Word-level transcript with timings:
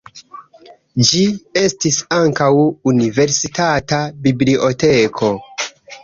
Ĝi 1.09 1.19
estis 1.61 1.99
ankaŭ 2.15 2.47
universitata 2.91 3.99
biblioteko. 4.29 5.31